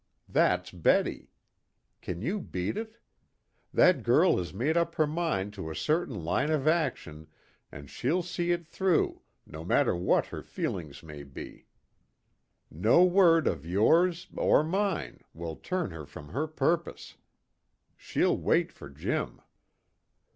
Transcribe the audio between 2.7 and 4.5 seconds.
it? That girl